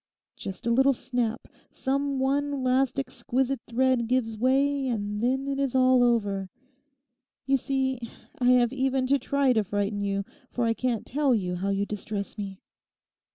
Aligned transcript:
Just 0.35 0.65
a 0.65 0.71
little 0.71 0.93
snap, 0.93 1.47
some 1.69 2.17
one 2.17 2.63
last 2.63 2.97
exquisite 2.99 3.61
thread 3.67 4.07
gives 4.07 4.35
way, 4.35 4.87
and 4.87 5.21
then 5.21 5.47
it 5.47 5.59
is 5.59 5.75
all 5.75 6.01
over. 6.01 6.49
You 7.45 7.57
see 7.57 7.99
I 8.39 8.45
have 8.49 8.73
even 8.73 9.05
to 9.05 9.19
try 9.19 9.53
to 9.53 9.63
frighten 9.63 10.01
you, 10.03 10.25
for 10.49 10.65
I 10.65 10.73
can't 10.73 11.05
tell 11.05 11.35
you 11.35 11.53
how 11.57 11.69
you 11.69 11.85
distress 11.85 12.35
me. 12.35 12.61